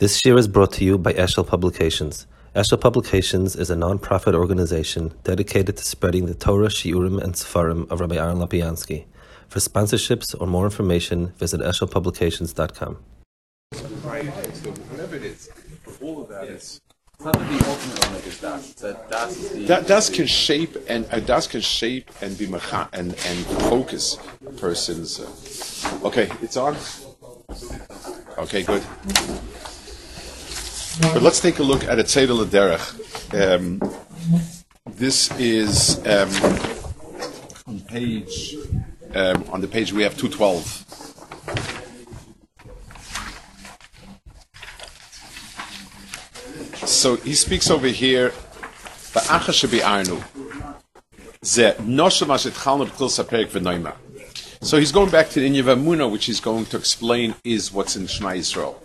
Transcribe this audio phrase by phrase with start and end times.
[0.00, 2.26] This year is brought to you by Eshel Publications.
[2.56, 8.00] Eshel Publications is a non-profit organization dedicated to spreading the Torah, Shiurim, and Sefarim of
[8.00, 9.04] Rabbi Aaron Lopiansky.
[9.48, 12.96] For sponsorships or more information, visit eshelpublications.com.
[14.02, 14.24] Right,
[14.56, 15.50] so whatever it is,
[16.00, 16.80] all of that is.
[17.16, 18.70] It's not that the ultimate one is das.
[18.70, 19.66] It's that das is the.
[19.66, 24.16] That das can shape and uh, das can shape and be mecha- and and focus
[24.46, 25.20] a person's.
[25.20, 26.74] Uh, okay, it's on.
[28.38, 28.82] Okay, good.
[30.98, 32.94] But let's take a look at a Tzedel Derech.
[33.32, 33.80] Um,
[34.86, 36.30] this is um,
[37.66, 38.56] on page
[39.14, 40.64] um, on the page we have two twelve.
[46.86, 48.32] So he speaks over here.
[54.62, 58.06] So he's going back to the Inyav which he's going to explain is what's in
[58.06, 58.76] Shema Yisrael.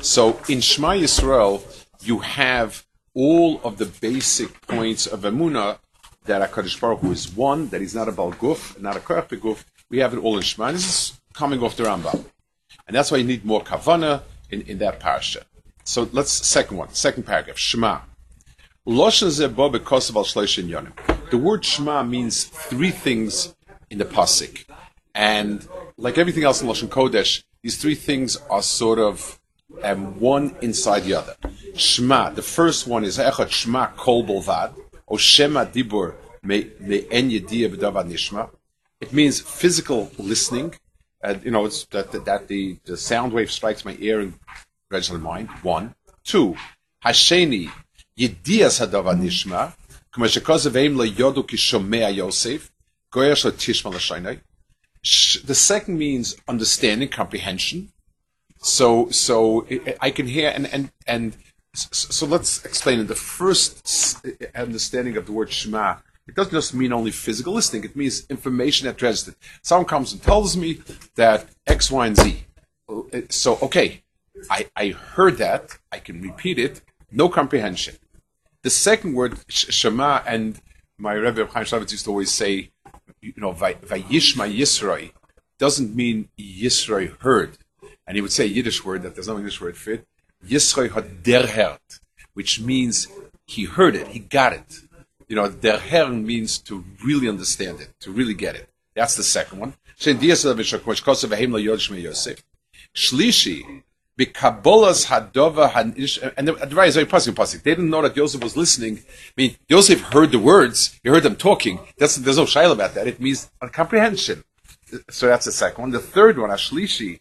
[0.00, 1.62] So in Shema Yisrael,
[2.02, 5.78] you have all of the basic points of Amuna
[6.26, 9.64] that HaKadosh Baruch Hu is one, that he's not a Balguf, not a Koach Beguf.
[9.90, 10.72] We have it all in Shema.
[10.72, 12.24] This is coming off the Rambam.
[12.86, 15.42] And that's why you need more Kavana in, in that parsha.
[15.84, 18.00] So let's, second one, second paragraph, Shema.
[18.90, 19.04] The
[21.42, 23.54] word Shema means three things
[23.90, 24.64] in the pasuk,
[25.14, 29.38] and like everything else in Loshen Kodesh, these three things are sort of
[29.84, 31.36] um, one inside the other.
[31.74, 32.30] Shema.
[32.30, 34.74] The first one is echad Shema kol bolvad,
[35.06, 38.48] or Shema dibur me me en yediyah b'davad nishma.
[39.02, 40.76] It means physical listening.
[41.20, 44.32] And you know, it's that, that, that the, the sound wave strikes my ear and
[44.90, 45.50] register my mind.
[45.60, 45.94] One.
[46.24, 46.56] Two.
[47.04, 47.70] Hasheni
[55.46, 57.92] The second means understanding, comprehension.
[58.60, 59.66] So, so
[60.00, 61.36] I- can hear and and and
[61.74, 63.06] so let's explain.
[63.06, 67.84] The first understanding of the word Shema, it doesn't just mean only physical listening.
[67.84, 69.36] It means information that registered.
[69.62, 70.80] Someone comes and tells me
[71.14, 72.44] that X, Y, and Z.
[72.88, 74.02] Uh, so, okay,
[74.50, 75.78] I, I heard that.
[75.92, 76.80] I can repeat it.
[77.12, 77.94] No comprehension.
[78.62, 80.60] The second word, sh- Shema, and
[80.98, 82.70] my Rebbe Chaim Shmulevitz used to always say,
[83.20, 85.12] you know, Vayishma Yisroi
[85.58, 87.58] doesn't mean Yisroi heard.
[88.06, 90.06] And he would say Yiddish word that there's no English word for it.
[90.44, 92.00] Yisroi had derhert,
[92.34, 93.08] which means
[93.46, 94.80] he heard it, he got it.
[95.28, 98.68] You know, der Herrn means to really understand it, to really get it.
[98.94, 99.74] That's the second one.
[102.94, 103.82] Shlishi,
[104.18, 107.62] Bikabolas Hadova Hanish, and the Advar is very pasuk pasuk.
[107.62, 108.98] They didn't know that Yosef was listening.
[108.98, 111.78] I mean, Yosef heard the words, he heard them talking.
[111.98, 113.06] That's, there's no shaila about that.
[113.06, 114.42] It means comprehension.
[115.08, 115.90] So that's the second one.
[115.92, 117.20] The third one, Ashlishi,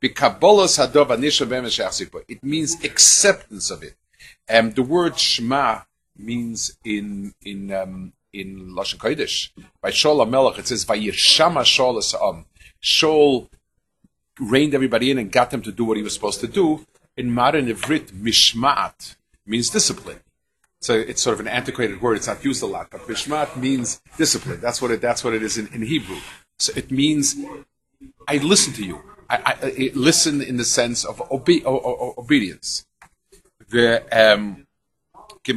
[0.00, 2.24] Bikabolas Hadova Nisha Vemeshachsipo.
[2.26, 3.96] It means acceptance of it.
[4.48, 5.82] Um, the word Shema
[6.16, 9.50] means in in um, in Lashon Kodesh
[9.82, 12.44] by Shaul Melech it says Vayirshama Shaul Esam.
[12.82, 13.48] Shaul
[14.38, 16.86] reined everybody in and got them to do what he was supposed to do.
[17.16, 20.20] In modern Ivrit, Mishmat means discipline.
[20.80, 22.16] So it's sort of an antiquated word.
[22.16, 24.60] It's not used a lot, but Mishmat means discipline.
[24.60, 25.00] That's what it.
[25.00, 26.16] That's what it is in, in Hebrew.
[26.58, 27.36] So it means
[28.26, 29.02] I listen to you.
[29.28, 32.86] I, I, I listen in the sense of obe- o- o- obedience.
[33.68, 34.66] The um,
[35.44, 35.52] he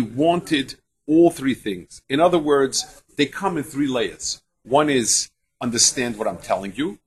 [0.00, 0.74] wanted
[1.06, 2.02] all three things.
[2.08, 4.42] In other words, they come in three layers.
[4.64, 5.30] One is
[5.60, 6.98] understand what I'm telling you.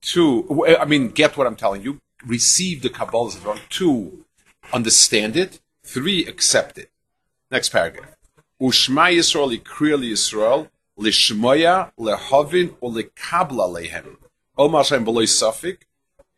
[0.00, 2.00] Two, I mean, get what I'm telling you.
[2.26, 3.60] Receive the Kabbalah's wrong.
[3.68, 4.24] Two,
[4.72, 5.60] understand it.
[5.82, 6.90] Three, accept it.
[7.50, 8.16] Next paragraph.
[8.60, 10.68] Ushma Yisrael ikriya Yisrael
[10.98, 14.16] lishmoya Lehovin, or lehem.
[14.56, 15.78] Omar Shem b'loy safik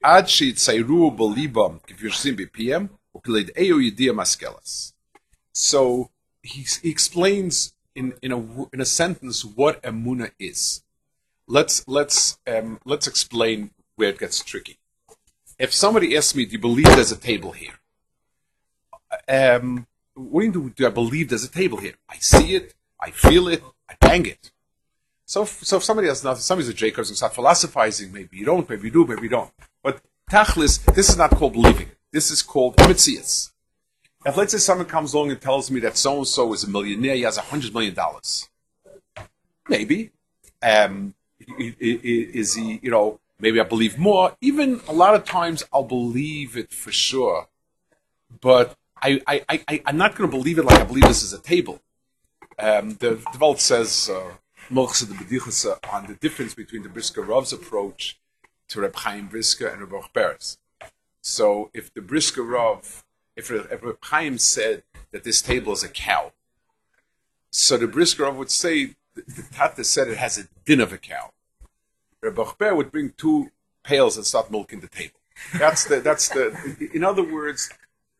[0.03, 4.93] ad shitzayru b'libam kifyushim b'piem u'kiled eyu yidia maskelas.
[5.53, 6.11] So
[6.47, 8.39] he, he explains in, in a
[8.73, 10.83] in a sentence what emuna is.
[11.49, 14.79] Let's let's um, let's explain where it gets tricky.
[15.59, 17.75] If somebody asks me, "Do you believe there's a table here?"
[19.29, 20.71] Um, what do do?
[20.71, 21.95] Do I believe there's a table here?
[22.09, 24.51] I see it, I feel it, I bang it.
[25.25, 28.45] So, if, so if somebody has nothing, somebody's a Jacobs and start philosophizing, maybe you
[28.45, 29.51] don't, maybe you do, maybe you don't.
[29.83, 30.01] But
[30.31, 31.91] tachlis, this is not called believing.
[32.13, 33.51] This is called mitzias.
[34.27, 36.69] If let's say someone comes along and tells me that so and so is a
[36.69, 38.49] millionaire, he has a hundred million dollars.
[39.69, 40.11] Maybe.
[40.63, 41.15] Um,
[41.59, 44.37] is he, you know, Maybe I believe more.
[44.41, 47.49] Even a lot of times I'll believe it for sure,
[48.41, 51.35] but I, I, I, I'm not going to believe it like I believe this is
[51.35, 51.83] a table.
[52.59, 54.33] Um, the, Welt says, uh,
[54.71, 58.19] on the difference between the Brisker Rav's approach
[58.69, 60.57] to Reb Chaim Brisker and Reb Beres.
[61.21, 63.05] So if the Brisker Rav,
[63.37, 66.33] if, Reb Chaim said that this table is a cow,
[67.51, 71.33] so the Brisker would say, the, Tata said it has a din of a cow.
[72.23, 73.51] Reb Boruch Ber would bring two
[73.83, 75.21] pails and start milking the table.
[75.59, 77.71] That's the, that's the, in other words,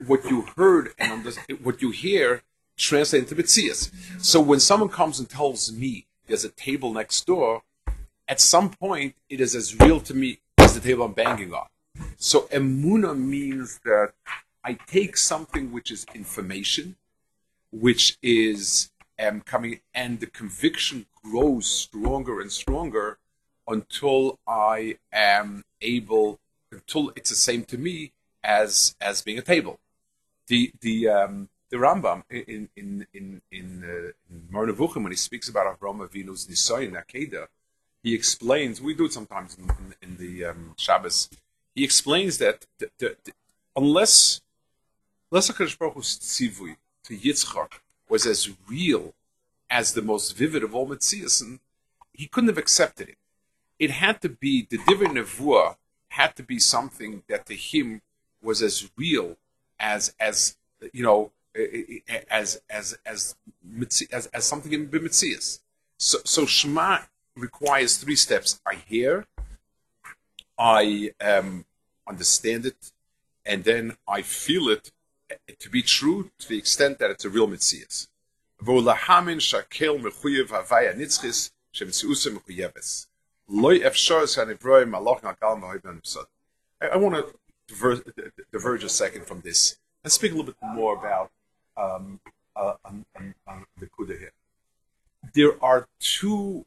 [0.07, 1.27] what you heard and
[1.63, 2.43] what you hear
[2.77, 3.91] translate into Mitzias.
[4.23, 7.63] So when someone comes and tells me there's a table next door,
[8.29, 11.67] at some point it is as real to me as the table I'm banging on.
[12.19, 14.13] So emuna means that
[14.67, 16.97] I take something which is information,
[17.71, 23.19] which is um, coming, and the conviction grows stronger and stronger
[23.69, 26.41] until I am able,
[26.73, 28.11] until it's the same to me
[28.43, 29.79] as as being a table.
[30.49, 35.79] The the um, the Rambam in in in in, uh, in when he speaks about
[35.79, 37.47] Avraham Avinu's Nisayin Akeda,
[38.03, 38.81] he explains.
[38.81, 41.31] We do it sometimes in, in, in the um, Shabbos.
[41.73, 43.33] He explains that the, the, the,
[43.77, 44.41] unless
[45.31, 49.15] unless Hakadosh Baruch Hu's tzivui to Yitzchak was as real
[49.69, 51.59] as the most vivid of all mitzias,
[52.13, 53.19] he couldn't have accepted it.
[53.79, 55.77] It had to be the divine nevuah
[56.09, 58.01] had to be something that to him
[58.43, 59.37] was as real
[59.79, 60.57] as as
[60.93, 61.33] you know
[62.31, 63.35] as as as
[64.13, 65.61] as, as something in b'mitzias.
[65.99, 67.01] So so Shema
[67.37, 68.61] requires three steps.
[68.67, 69.27] I hear,
[70.59, 71.67] I um,
[72.07, 72.93] understand it,
[73.45, 74.91] and then I feel it
[75.59, 78.09] to be true to the extent that it's a real mitzias.
[78.63, 83.07] V'olahamin shakel mechuyev havaya nitzchis mechuyeves.
[83.49, 85.25] Malach.
[86.81, 87.35] I want to
[87.69, 88.03] diverge,
[88.53, 91.31] diverge a second from this and speak a little bit more about
[91.77, 92.21] um,
[92.55, 94.33] uh, um, um, um, the Kuda here.
[95.35, 96.65] There are two.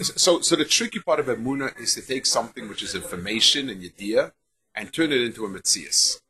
[0.00, 3.82] So, so the tricky part of Emuna is to take something which is information and
[3.84, 4.32] idea
[4.74, 6.20] and turn it into a Metzias.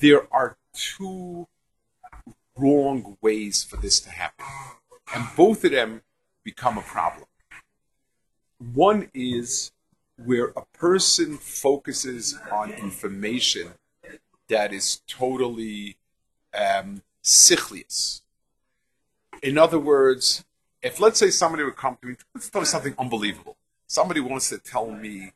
[0.00, 1.46] There are two
[2.56, 4.46] wrong ways for this to happen,
[5.14, 6.00] and both of them
[6.42, 7.26] become a problem.
[8.72, 9.72] One is
[10.16, 13.74] where a person focuses on information
[14.48, 15.98] that is totally
[16.54, 18.22] um, sichlius.
[19.42, 20.46] In other words,
[20.82, 23.58] if let's say somebody would come to me, let's tell me something unbelievable.
[23.86, 25.32] Somebody wants to tell me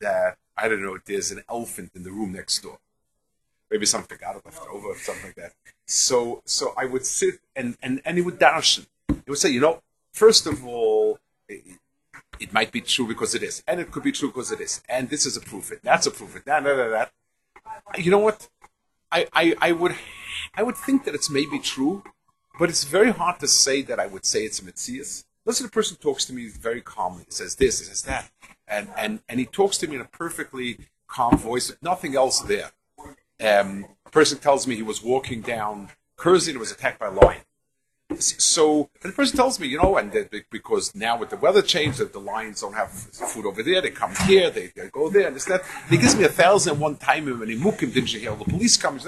[0.00, 2.78] that I don't know, there's an elephant in the room next door.
[3.70, 5.52] Maybe something got left over, or something like that.
[5.86, 8.86] So, so I would sit and and and he would darshan.
[9.08, 9.82] He would say, you know,
[10.12, 11.18] first of all,
[11.48, 11.62] it,
[12.38, 14.82] it, might be true because it is, and it could be true because it is,
[14.88, 17.12] and this is a proof it, that's a proof it, that, that, that,
[17.92, 18.04] that.
[18.04, 18.48] You know what?
[19.10, 19.94] I, I, I would
[20.54, 22.04] I would think that it's maybe true,
[22.58, 25.24] but it's very hard to say that I would say it's a mitzias.
[25.48, 28.30] Say the person talks to me very calmly, he says this, he says that,
[28.66, 32.70] and, and, and he talks to me in a perfectly calm voice nothing else there.
[33.40, 37.10] Um, a person tells me he was walking down Curzon and was attacked by a
[37.10, 37.42] lion.
[38.18, 40.12] So the person tells me, you know, and
[40.50, 43.90] because now with the weather change, that the lions don't have food over there, they
[43.90, 45.62] come here, they, they go there, and this that.
[45.90, 48.34] He gives me a thousand and one time and he mukim didn't you hear?
[48.34, 49.06] The police comes.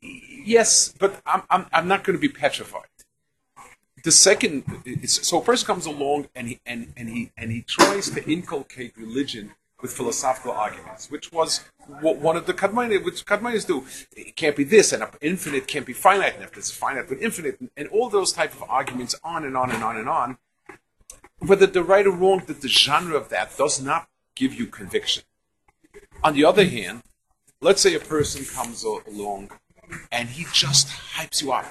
[0.00, 2.84] Yes, but I'm, I'm, I'm not going to be petrified.
[4.04, 4.64] The second,
[5.06, 8.96] so a person comes along and he, and, and, he, and he tries to inculcate
[8.96, 11.64] religion with philosophical arguments, which was
[12.00, 13.84] one of the Kadmainis, which Kadmainis do.
[14.16, 17.58] It can't be this, and infinite can't be finite, and if it's finite but infinite,
[17.76, 20.38] and, all those type of arguments on and on and on and on.
[21.38, 25.22] Whether the right or wrong, that the genre of that does not give you conviction.
[26.24, 27.02] On the other hand,
[27.60, 29.50] let's say a person comes along
[30.10, 31.66] and he just hypes you up.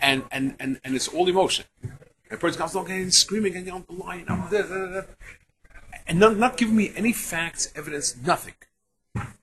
[0.00, 1.64] And, and, and, and it's all emotion.
[1.82, 1.92] And
[2.28, 4.26] the person comes along and screaming and yelling, the lion,
[6.06, 8.54] and not, not giving me any facts, evidence, nothing.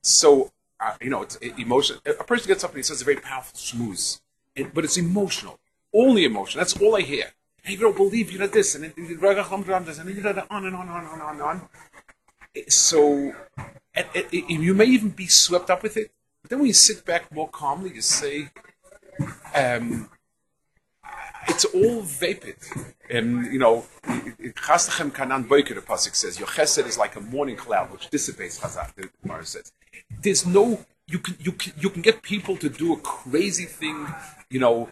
[0.02, 1.98] So, uh, you know, it's emotion.
[2.06, 4.20] A person gets up and he says a very powerful schmooze,
[4.74, 5.60] but it's emotional.
[5.94, 6.60] Only emotion.
[6.60, 7.32] That's all I hear.
[7.64, 10.98] Hey, you don't believe you know this, and then you know on and on and
[10.98, 11.70] on and on and on.
[12.70, 13.34] So,
[13.94, 16.12] and, and, you may even be swept up with it,
[16.42, 18.50] but then when you sit back more calmly, you say,
[19.54, 20.10] um,
[21.48, 22.58] it's all vapid.
[23.10, 27.56] And, you know, Chastachem Kanan Boiker, the Pasuk says, your chesed is like a morning
[27.56, 29.72] cloud which dissipates, Chazak, the Gemara says.
[30.22, 34.08] There's no, you can, you, can, you can get people to do a crazy thing,
[34.50, 34.89] you know,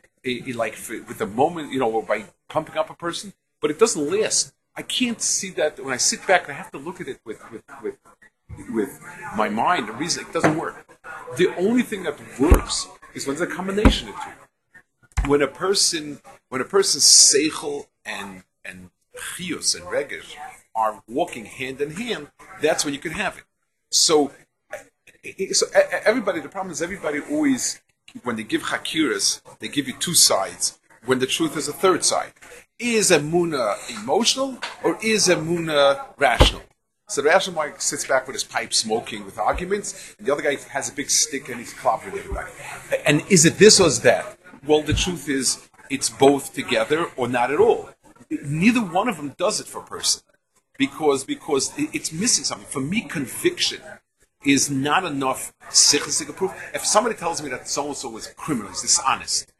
[0.56, 4.54] like with a moment, you know, by pumping up a person, but it doesn't last.
[4.76, 7.40] I can't see that when I sit back I have to look at it with
[7.50, 7.98] with with,
[8.70, 9.00] with
[9.38, 9.88] my mind.
[9.88, 10.86] The reason it doesn't work.
[11.38, 14.45] The only thing that works is when it's a combination of two.
[15.28, 20.36] When a person when a person's seichel and and chios and regesh
[20.76, 23.44] are walking hand in hand, that's when you can have it.
[23.92, 24.32] So,
[25.52, 25.66] so
[26.04, 26.42] everybody.
[26.42, 27.82] The problem is everybody always
[28.24, 30.80] when they give hakiras, they give you two sides.
[31.06, 32.34] When the truth is a third side,
[32.80, 36.64] is a muna emotional or is a muna rational?
[37.08, 40.42] So the rational guy sits back with his pipe smoking with arguments, and the other
[40.42, 42.52] guy has a big stick and he's clobbering everybody.
[43.06, 44.35] And is it this or is that?
[44.68, 47.90] Well, the truth is, it's both together or not at all.
[48.30, 50.24] Neither one of them does it for a person
[50.78, 52.68] because because it's missing something.
[52.68, 53.82] For me, conviction
[54.44, 56.52] is not enough sichasik proof.
[56.74, 59.54] If somebody tells me that so and so was criminal, he's dishonest,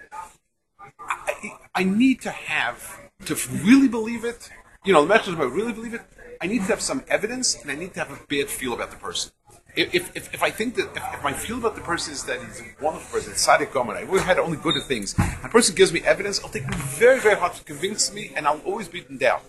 [1.00, 4.50] I, I, need to have to really believe it.
[4.84, 6.02] You know, the message I really believe it.
[6.42, 8.92] I need to have some evidence, and I need to have a bad feel about
[8.92, 9.32] the person.
[9.76, 12.40] If, if, if I think that if, if, my feel about the person is that
[12.42, 15.92] he's a wonderful person, Sadiq Gomer, I've had only good things, and a person gives
[15.92, 19.04] me evidence, it'll take me very, very hard to convince me, and I'll always be
[19.10, 19.44] in doubt.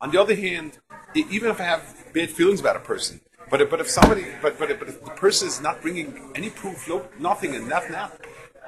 [0.00, 0.78] On the other hand,
[1.14, 3.20] even if I have bad feelings about a person,
[3.50, 6.88] but but if somebody, but but, but if the person is not bringing any proof,
[6.88, 7.96] no, nothing, and nothing,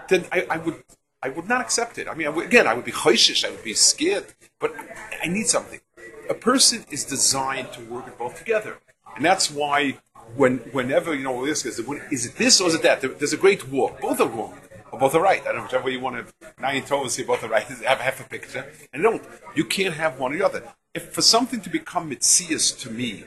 [0.08, 0.82] then I, I would
[1.22, 2.06] I would not accept it.
[2.08, 4.26] I mean, I would, again, I would be choishish, I would be scared,
[4.60, 4.74] but
[5.22, 5.80] I need something.
[6.28, 8.78] A person is designed to work it both together,
[9.16, 9.98] and that's why
[10.36, 13.00] when whenever you know this is, is it this or is it that?
[13.00, 13.96] there's a great war.
[14.00, 14.58] Both are wrong.
[14.92, 15.42] Or both are right.
[15.42, 16.52] I don't know whichever you want to.
[16.60, 17.64] Now you told us both are right.
[17.84, 19.22] Have half a picture, and don't.
[19.54, 20.62] You can't have one or the other.
[20.94, 23.24] If for something to become mitzias to me,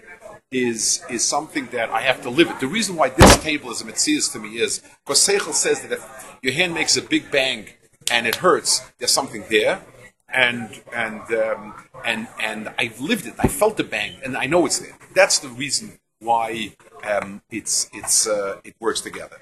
[0.51, 2.59] is is something that I have to live it.
[2.59, 5.91] The reason why this table is a mitzias to me is because Seichel says that
[5.91, 7.67] if your hand makes a big bang
[8.09, 9.81] and it hurts, there's something there.
[10.29, 11.73] And and um,
[12.05, 13.35] and and I've lived it.
[13.39, 14.97] I felt the bang, and I know it's there.
[15.15, 16.74] That's the reason why
[17.04, 19.38] um, it's it's uh, it works together.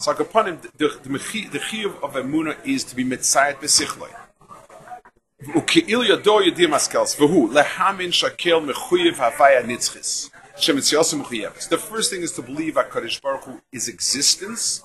[0.00, 1.10] So upon him, the the,
[1.54, 4.12] the chiyuv of emuna is to be mitzayet besichloi.
[5.56, 10.30] וכאילו ידו יודעים השכלס, והוא להאמין שקל מחויב הוויה נצחis.
[10.56, 11.68] שמציוסו מחויבס.
[11.68, 14.82] The first thing is to believe HaKadosh Baruch Hu is existence,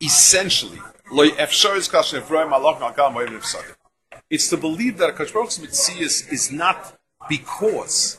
[0.00, 0.78] essentially,
[4.30, 8.18] it's to believe that Akash Baruch Mitzias is not because,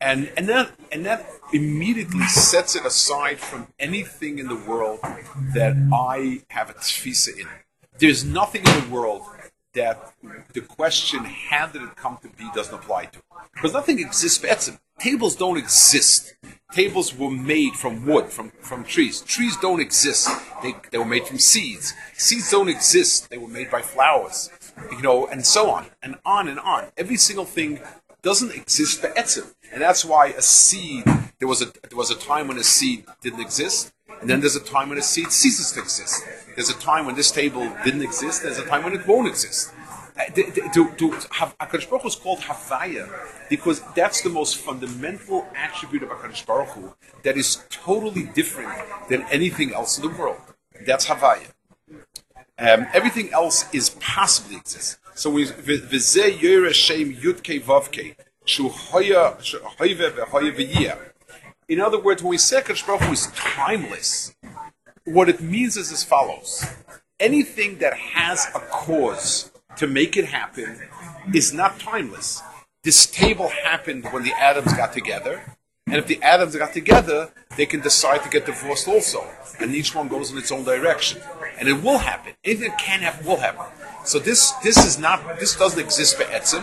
[0.00, 5.00] and, and, that, and that immediately sets it aside from anything in the world
[5.54, 7.46] that I have a tfisa in.
[7.98, 9.22] There's nothing in the world
[9.76, 10.12] that
[10.52, 13.22] the question, how did it come to be, doesn't apply to.
[13.54, 14.78] Because nothing exists, for Etsy.
[14.98, 16.34] tables don't exist.
[16.72, 19.20] Tables were made from wood, from, from trees.
[19.20, 20.28] Trees don't exist.
[20.62, 21.94] They, they were made from seeds.
[22.14, 23.30] Seeds don't exist.
[23.30, 24.50] They were made by flowers.
[24.90, 26.86] You know, and so on, and on and on.
[26.96, 27.80] Every single thing
[28.22, 29.54] doesn't exist for etzim.
[29.72, 31.04] And that's why a seed,
[31.38, 34.56] there was a, there was a time when a seed didn't exist, and then there's
[34.56, 36.24] a time when a seed ceases to exist.
[36.54, 39.72] There's a time when this table didn't exist, there's a time when it won't exist.
[40.18, 43.06] Uh, to, to have Hakadosh Baruch Hu is called Havaya
[43.50, 48.72] because that's the most fundamental attribute of Hakadosh Baruch Hu that is totally different
[49.10, 50.40] than anything else in the world.
[50.86, 51.48] That's Havaya.
[52.58, 54.98] Um, everything else is possibly exists.
[55.14, 58.16] So we v'zeh yore shem yudke vavke
[61.68, 64.36] In other words, when we say Hakadosh Baruch Hu is timeless,
[65.04, 66.64] what it means is as follows:
[67.18, 70.80] anything that has a cause to make it happen
[71.34, 72.40] is not timeless.
[72.84, 75.42] This table happened when the atoms got together,
[75.86, 79.26] and if the atoms got together, they can decide to get divorced also,
[79.58, 81.20] and each one goes in its own direction,
[81.58, 82.34] and it will happen.
[82.44, 83.66] Anything that can happen will happen.
[84.04, 86.62] So this this is not this doesn't exist for Etzim,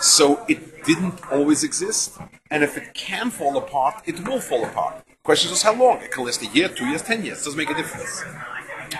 [0.00, 2.18] so it didn't always exist,
[2.50, 5.04] and if it can fall apart, it will fall apart.
[5.22, 6.02] Question is how long?
[6.02, 7.44] It can last a year, two years, ten years.
[7.44, 8.22] Doesn't make a difference.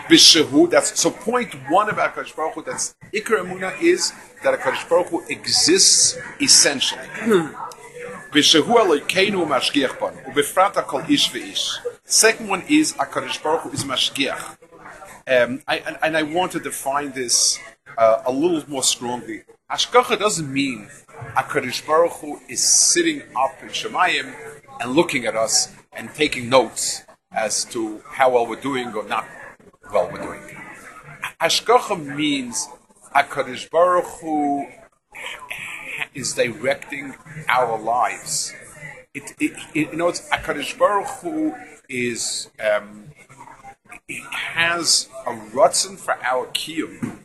[0.09, 4.57] Bishahu, that's so point one about Kadosh Baruch Hu, that's Ikar Amuna is that a
[4.57, 7.07] Kadosh Baruch Hu exists essentially.
[8.33, 11.77] Bishahu Mashgiach Ban, Ubefrat Kol Ish Ve'ish.
[12.05, 14.59] Second one is a Kadosh Baruch Hu is Mashgiach.
[15.27, 17.59] Um, I, and, and, I want to define this
[17.97, 19.45] uh, a little more strongly.
[19.71, 20.89] Ashkacha doesn't mean
[21.37, 24.35] a Kadosh Baruch Hu is sitting up in Shemayim
[24.81, 27.03] and looking at us and taking notes
[27.33, 29.27] as to how well we're doing or not
[29.91, 30.43] well we're doing.
[31.41, 32.69] Hashgacha means
[33.15, 34.67] HaKadosh Baruch Hu
[36.13, 37.15] is directing
[37.49, 38.53] our lives.
[39.15, 41.55] It, it, it, you know, it's HaKadosh Baruch Hu
[41.89, 43.13] is, um,
[44.31, 47.24] has a rutzen for our kiyum,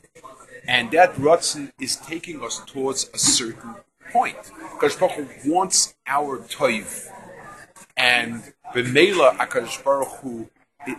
[0.70, 3.76] and that rutzen is taking us towards a certain
[4.12, 4.38] point.
[4.78, 7.08] Akadosh Baruch Hu wants our toiv,
[7.98, 10.48] and b'meila Akadosh Baruch Hu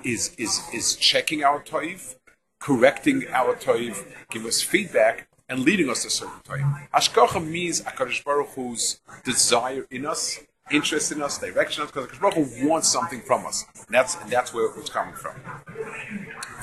[0.04, 2.16] is is is checking our toiv,
[2.58, 6.66] correcting our toiv, give us feedback, and leading us to certain toiv.
[6.92, 10.40] Ashkacha means Akadosh Baruch Hu's desire in us,
[10.72, 14.16] interest in us, direction us, because Akadosh Baruch Hu wants something from us, and that's
[14.16, 15.36] and that's where it's coming from.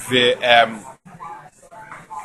[0.10, 0.86] The, um,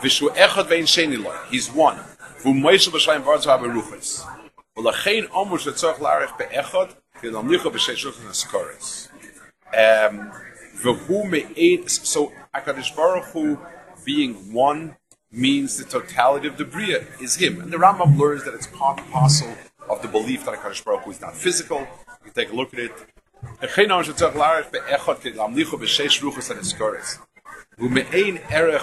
[0.03, 1.37] Vishu echad vein sheni loy.
[1.49, 1.99] He's one.
[2.39, 4.27] Vu moishe b'shayim varz ha beruchas.
[4.77, 9.09] V'lachein omu shetzorch larech be'echad v'lam nicha b'sheish ruchas neskoris.
[9.73, 10.33] Um,
[10.83, 13.59] v'hu me'ein, so HaKadosh Baruch Hu
[14.05, 14.97] being one
[15.31, 17.61] means the totality of the Bria is Him.
[17.61, 19.55] And the Rambam learns that it's part and parcel
[19.89, 21.87] of the belief that HaKadosh Baruch Hu is not physical.
[22.25, 22.93] You take a look at it.
[28.51, 28.83] Erech.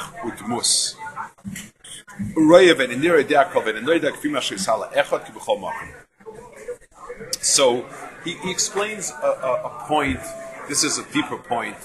[7.42, 7.86] So
[8.24, 10.20] he, he explains a, a, a, point.
[10.68, 11.78] This is a deeper point.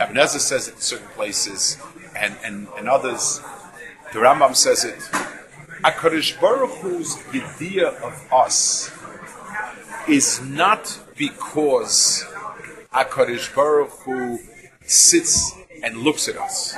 [0.00, 1.78] Ibn Ezra says it in certain places,
[2.16, 3.40] and, and, and others.
[4.12, 4.98] The Rambam says it.
[5.84, 8.90] Akadosh Baruch Hu's idea of us
[10.08, 12.24] is not because
[12.92, 14.38] Akadosh Baruch Hu
[14.82, 16.76] sits and looks at us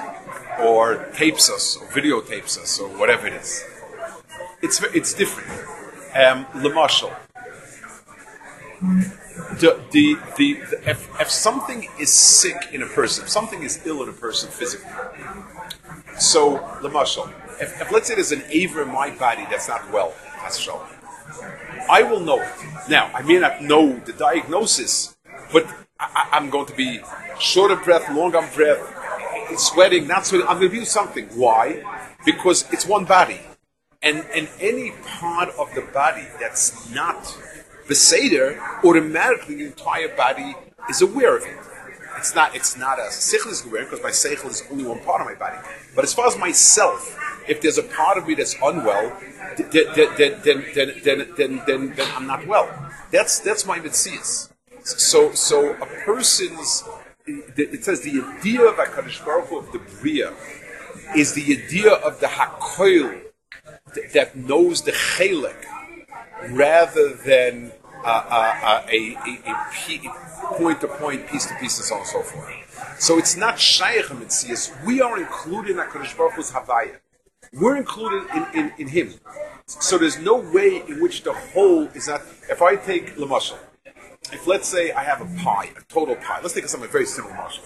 [0.61, 3.64] or tapes us or videotapes us or whatever it is.
[4.62, 5.50] It's it's different.
[6.14, 7.14] Um, Lemashal.
[9.61, 13.84] The, the, the, the, if, if something is sick in a person, if something is
[13.87, 14.90] ill in a person physically,
[16.18, 20.14] so Lemashal, if, if let's say there's an aver in my body that's not well,
[21.88, 22.49] I will know it.
[22.88, 25.16] Now, I may not know the diagnosis,
[25.52, 25.66] but
[25.99, 27.00] I, I'm going to be
[27.40, 28.80] short of breath, long of breath,
[29.56, 30.46] sweating, not sweating.
[30.48, 31.26] I'm going to do something.
[31.34, 31.82] Why?
[32.24, 33.40] Because it's one body.
[34.02, 37.36] And, and any part of the body that's not
[37.88, 40.54] the Seder, automatically the entire body
[40.90, 41.56] is aware of it.
[42.16, 45.20] It's not, it's not a seichel is aware because my seichel is only one part
[45.20, 45.56] of my body.
[45.94, 49.18] But as far as myself, if there's a part of me that's unwell,
[49.59, 50.64] then, then, then, then,
[51.04, 52.68] then, then, then, then I'm not well.
[53.11, 54.50] That's, that's my mitzvahs.
[54.83, 56.85] So, so a person's
[57.26, 60.32] it says the idea of Hakadosh Baruch Hu of the Bria
[61.16, 63.22] is the idea of the Hakoil
[64.12, 65.64] that knows the Chelek
[66.50, 67.72] rather than
[68.04, 72.00] uh, uh, uh, a, a, a, point to point, piece to piece, and so on
[72.02, 72.96] and so forth.
[72.98, 74.84] So it's not Shaykh Mitzias.
[74.84, 76.98] We are included in Hakadosh Baruch Hu's Havaya.
[77.54, 79.14] We're included in, in, in Him.
[79.66, 82.20] So there's no way in which the whole is not.
[82.50, 83.58] If I take Lamashal,
[84.35, 87.35] if let's say I have a pie, a total pie, let's take something very simple,
[87.35, 87.64] Marshall.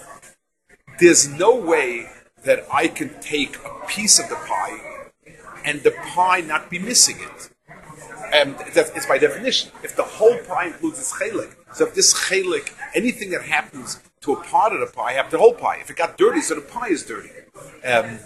[0.98, 2.08] There's no way
[2.44, 5.10] that I can take a piece of the pie
[5.64, 7.50] and the pie not be missing it.
[8.32, 9.70] And that's it's by definition.
[9.82, 14.32] If the whole pie includes this chelik, so if this chelik, anything that happens to
[14.32, 15.78] a part of the pie, have the whole pie.
[15.80, 17.30] If it got dirty, so the pie is dirty.
[17.84, 18.18] Um,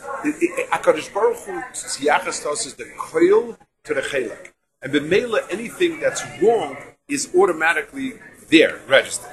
[0.73, 4.53] Akadosh Baruch Hu's yachas is the koil to the chelik,
[4.83, 6.77] and b'meila anything that's wrong
[7.09, 8.15] is automatically
[8.53, 9.31] there, registered.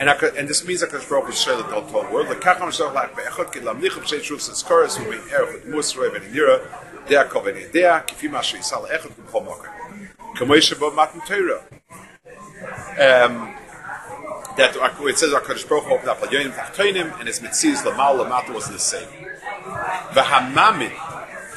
[0.00, 2.28] And, and this means that Baruch Hu share the whole world.
[2.28, 6.10] The kacham shach lak be'echot ki lam nichum shei chorus who bein erech with musroi
[6.10, 6.64] ben nira
[7.06, 9.70] dea kol ben idea kifi ma sal echot kum chol moker.
[10.36, 11.60] Kamoi shebo matan teira.
[12.92, 13.54] Um,
[14.56, 18.54] that it says HaKadosh Baruch Hu opened up Yonim Tachtoinim and his Metziz Lamal Lamata
[18.54, 19.08] was the same.
[20.12, 20.92] V'hamamin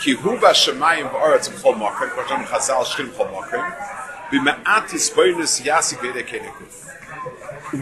[0.01, 3.92] ki hu ba shemayim v'oretz m'chol moker kvartam chazal shchim m'chol moker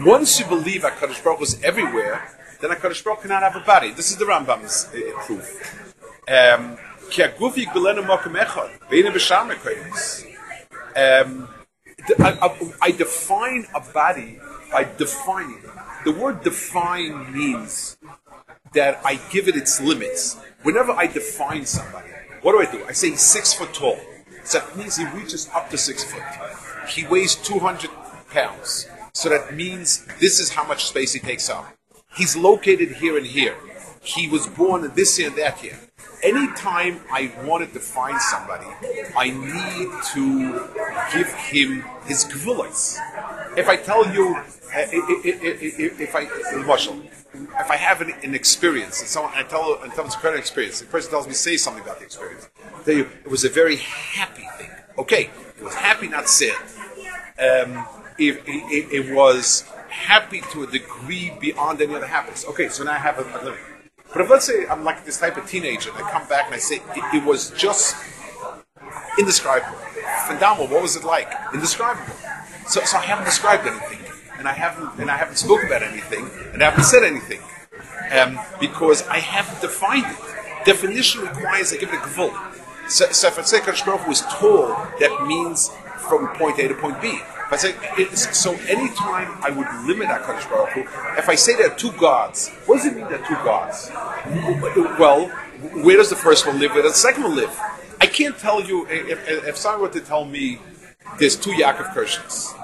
[0.04, 2.28] once you believe HaKadosh Baruch is everywhere,
[2.60, 3.92] then HaKadosh Baruch cannot have a body.
[3.92, 5.94] This is the Rambam's uh, proof.
[6.28, 6.76] Um,
[10.94, 11.48] um,
[12.18, 14.38] I, I define a body
[14.70, 15.62] by defining.
[16.04, 17.96] The word define means
[18.74, 20.36] that I give it its limits.
[20.64, 22.10] Whenever I define somebody,
[22.42, 22.84] what do I do?
[22.86, 23.98] I say he's six foot tall.
[24.44, 26.22] So that means he reaches up to six foot.
[26.88, 27.90] He weighs 200
[28.30, 28.88] pounds.
[29.14, 31.66] So that means this is how much space he takes up.
[32.16, 33.56] He's located here and here.
[34.02, 35.78] He was born this year and that year.
[36.22, 38.66] Anytime I wanted to find somebody,
[39.16, 40.68] I need to
[41.12, 42.98] give him his gvulas.
[43.56, 46.22] If I tell you, uh, if I,
[47.34, 50.86] if I have an, an experience, and someone I tell, and someone's credit experience, the
[50.86, 52.48] person tells me say something about the experience.
[52.84, 54.70] Tell you, it was a very happy thing.
[54.98, 56.56] Okay, it was happy, not sad.
[57.38, 57.86] Um,
[58.18, 62.44] it, it, it, was happy to a degree beyond any other happiness.
[62.46, 63.56] Okay, so now I have a, a.
[64.12, 66.54] But if let's say I'm like this type of teenager, and I come back and
[66.54, 67.96] I say it, it was just
[69.18, 69.78] indescribable,
[70.26, 70.68] phenomenal.
[70.68, 71.32] What was it like?
[71.54, 72.14] Indescribable.
[72.66, 73.98] So, so I haven't described anything,
[74.42, 77.38] and I haven't and I haven't spoken about anything, and I haven't said anything,
[78.18, 80.64] um, because I haven't defined it.
[80.66, 82.32] Definition requires I give it a gvul.
[82.88, 84.66] So, so if I say Kadosh Baruch is tall,
[84.98, 87.20] that means from point A to point B.
[87.56, 90.80] Say it's, so, anytime I would limit Hakadosh Baruch Hu,
[91.18, 93.92] if I say there are two gods, what does it mean there are two gods?
[94.98, 95.28] Well,
[95.84, 96.72] where does the first one live?
[96.72, 97.56] Where does the second one live?
[98.00, 100.58] I can't tell you if, if someone were to tell me
[101.18, 102.58] there's two Yaakov Kirshens.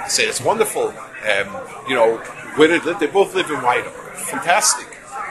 [0.00, 0.94] I say it's wonderful.
[1.20, 1.56] Um,
[1.88, 2.16] you know,
[2.56, 3.92] where they they both live in Weidam.
[4.30, 4.86] Fantastic.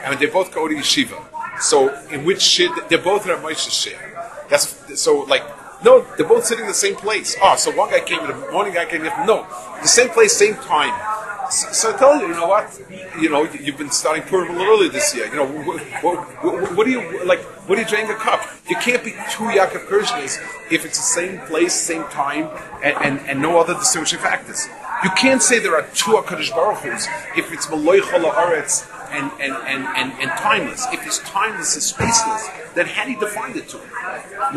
[0.05, 1.19] I mean, they both go to yeshiva.
[1.61, 4.45] So, in which shit, they're both in a Moshe share.
[4.49, 5.43] That's so like
[5.83, 7.35] no, they're both sitting in the same place.
[7.41, 9.47] Oh, so one guy came in the morning, guy came in the no,
[9.81, 10.93] the same place, same time.
[11.49, 12.81] So, so I tell you, you know what?
[13.19, 15.25] You know, you've been starting Purim a little earlier this year.
[15.27, 17.39] You know, what, what, what do you like?
[17.67, 18.41] What do you drink a cup?
[18.69, 20.37] You can't be two Yaakov Kirshnes
[20.69, 22.49] if it's the same place, same time,
[22.83, 24.67] and, and, and no other distinguishing factors.
[25.03, 27.07] You can't say there are two Hakadosh Baruch Hu's
[27.37, 30.85] if it's Maloi Aretz and, and, and, and, and timeless.
[30.91, 33.77] If it's timeless and spaceless, then how do you define the two?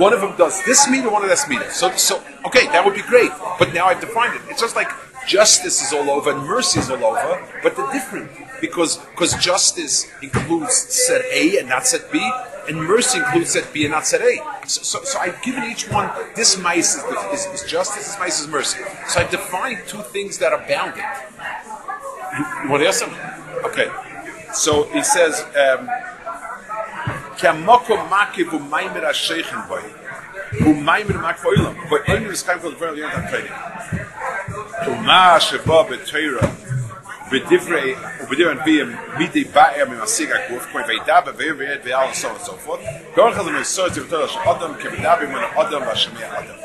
[0.01, 1.63] One of them does this mean, or one of that's mean.
[1.71, 3.31] So, so okay, that would be great.
[3.59, 4.43] But now I've defined it.
[4.49, 4.89] It's just like
[5.27, 10.11] justice is all over and mercy is all over, but they're different because because justice
[10.23, 12.19] includes set A and not set B,
[12.69, 14.37] and mercy includes that B and not A.
[14.67, 18.41] So, so, so I've given each one this mice is, is, is, justice, this mice
[18.41, 18.83] is mercy.
[19.09, 21.05] So I've defined two things that are bounded.
[22.39, 23.15] You, you want to ask them?
[23.65, 23.91] Okay.
[24.55, 25.89] So he says, um,
[27.39, 29.83] "Kamoko makiv u'maimer ha'sheichen boy,
[30.61, 32.07] u'maimer makiv oilam, but
[41.83, 42.81] v'al and so on and so forth.
[43.15, 46.57] Gorach al the tivtor adam kev'dabi min adam v'ashemei adam.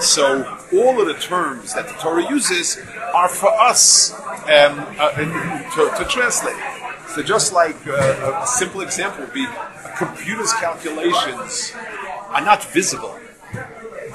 [0.00, 2.78] So all of the terms that the Torah uses
[3.14, 6.56] are for us um, uh, to, to translate.
[7.08, 11.72] So just like uh, a simple example would be a computer's calculations
[12.28, 13.18] are not visible.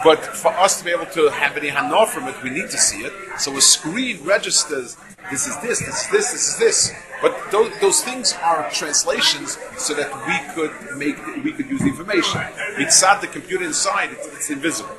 [0.04, 2.78] But for us to be able to have any hana from it, we need to
[2.78, 3.14] see it.
[3.40, 4.96] So a screen registers
[5.32, 6.92] this is this, this is this, this is this.
[7.22, 11.88] But those, those things are translations so that we could make we could use the
[11.88, 12.42] information.
[12.78, 14.94] Mitzad the computer inside, it's, it's invisible.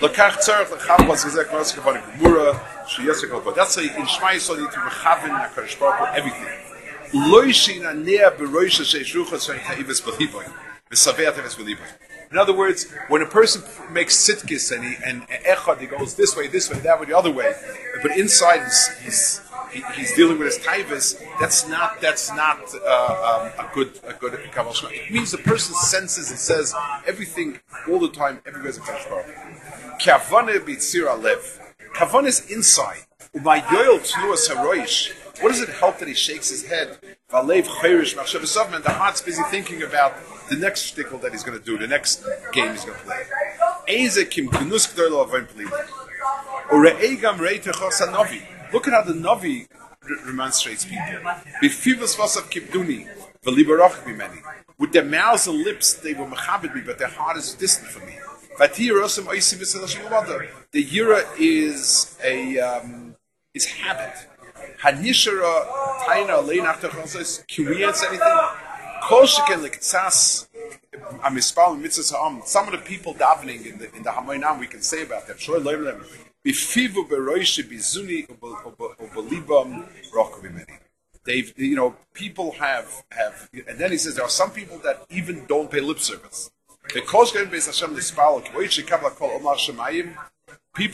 [0.00, 0.48] That's
[3.76, 6.48] why in Shmai Yisrael need to rechavin HaKadosh Baruch Hu everything.
[12.30, 16.36] In other words, when a person makes sitkis and he and echad, he goes this
[16.36, 17.54] way, this way, that way, the other way,
[18.02, 18.60] but inside
[19.02, 19.40] he's,
[19.94, 24.38] he's dealing with his taivas, that's not that's not uh, um, a good a good
[24.52, 24.90] kabbalah.
[24.92, 26.74] It means the person senses and says
[27.06, 28.40] everything all the time.
[28.46, 29.24] Everywhere's a kabbalah.
[30.00, 31.60] Kavane bitzira lev.
[31.94, 33.04] Kavane is inside.
[33.34, 35.12] Tnuas haroish.
[35.40, 36.98] What does it help that he shakes his head?
[37.30, 40.14] And the heart's busy thinking about
[40.48, 43.22] the next shtickle that he's going to do, the next game he's going to play.
[48.72, 49.66] Look at how the Navi
[50.26, 51.02] remonstrates people.
[54.78, 58.06] With their mouths and lips, they were mechabed me, but their heart is distant from
[58.06, 58.14] me.
[60.72, 63.16] The Yira is a um,
[63.54, 64.14] is habit.
[67.48, 68.67] Can we answer anything?
[72.44, 75.36] Some of the people davening in the in the Hamoinam we can say about them.
[75.36, 76.04] Leim.
[76.44, 80.78] Bifivu Beroishi Bizuni Ubelibam Rokavimeni.
[81.24, 85.04] They've, you know, people have, have, and then he says there are some people that
[85.10, 86.50] even don't pay lip service.
[86.88, 87.20] People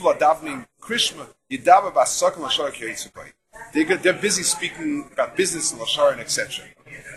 [0.08, 3.32] are davening Krishma, Yidava Basakam Lashara Kiritsubai.
[3.72, 6.64] They're, they're busy speaking about business and Lashar and etc.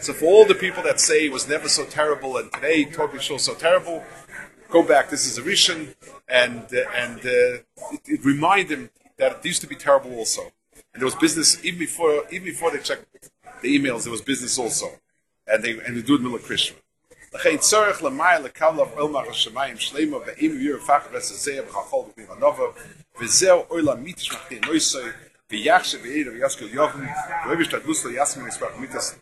[0.01, 3.21] So for all the people that say it was never so terrible and today totally
[3.21, 4.05] shows so terrible,
[4.69, 5.11] go back.
[5.11, 5.95] This is a Rishon,
[6.29, 10.43] and uh, and uh, it, it remind them that it used to be terrible also.
[10.93, 13.31] And there was business even before even before they checked
[13.63, 14.03] the emails.
[14.03, 14.89] There was business also,
[15.47, 16.77] and they and they do it middle Krishna.
[17.35, 22.65] לכן צורך למעלה לקבל עולמך השמיים שלמה ואם יהיה רפח וסזר בחחול בפנים הנובה
[23.21, 25.11] וזהו עולם מיתש מחתין נויסוי
[25.50, 27.08] Yachshe ve'ir of yaskel yovn,
[28.14, 28.48] yasmin
[28.82, 29.16] mitas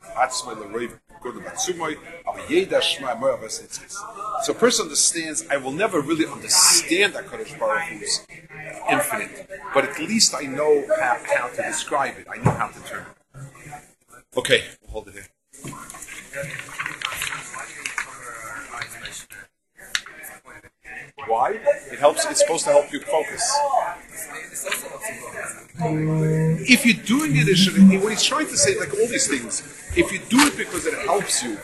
[2.25, 4.43] av yeda shma.
[4.43, 8.25] So a person understands, I will never really understand that HaKadosh Baruch Hu's
[8.89, 12.25] infinite, but at least I know how, how to describe it.
[12.27, 13.05] I know how to turn.
[13.35, 13.43] it.
[14.35, 16.55] Okay, we'll hold it here.
[21.27, 21.59] Why?
[21.91, 22.25] It helps.
[22.25, 23.43] It's supposed to help you focus.
[25.77, 29.61] If you're doing it, what he's trying to say, like all these things,
[29.95, 31.57] if you do it because it helps you,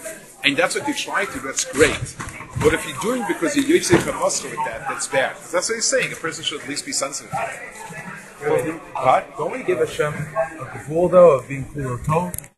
[0.44, 2.16] and that's what you're trying to, that's great.
[2.60, 5.36] But if you're doing it because you're using kamascha with that, that's bad.
[5.52, 6.12] That's what he's saying.
[6.12, 7.32] A person should at least be sensitive.
[7.32, 8.82] to it.
[9.38, 12.51] Don't we give Hashem a kavul though of being cool or tov?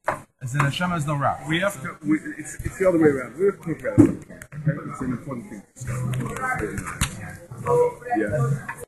[0.52, 1.48] In Hashem has no wrath.
[1.48, 1.96] We have to.
[2.06, 3.38] We, it's, it's the other way around.
[3.38, 4.00] We have to about.
[4.00, 4.40] Okay?
[4.92, 5.64] It's an important thing.
[8.18, 8.68] Yeah.